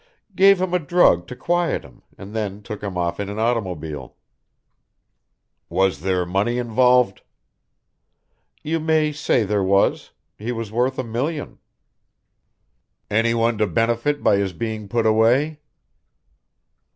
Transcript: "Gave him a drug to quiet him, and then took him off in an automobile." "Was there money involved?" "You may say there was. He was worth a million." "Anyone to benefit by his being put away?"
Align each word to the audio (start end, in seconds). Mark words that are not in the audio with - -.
"Gave 0.35 0.59
him 0.59 0.73
a 0.73 0.79
drug 0.79 1.27
to 1.27 1.35
quiet 1.35 1.85
him, 1.85 2.01
and 2.17 2.33
then 2.33 2.63
took 2.63 2.81
him 2.81 2.97
off 2.97 3.19
in 3.19 3.29
an 3.29 3.37
automobile." 3.37 4.15
"Was 5.69 5.99
there 5.99 6.25
money 6.25 6.57
involved?" 6.57 7.21
"You 8.63 8.79
may 8.79 9.11
say 9.11 9.43
there 9.43 9.61
was. 9.63 10.09
He 10.39 10.51
was 10.51 10.71
worth 10.71 10.97
a 10.97 11.03
million." 11.03 11.59
"Anyone 13.11 13.59
to 13.59 13.67
benefit 13.67 14.23
by 14.23 14.37
his 14.37 14.53
being 14.53 14.87
put 14.89 15.05
away?" 15.05 15.59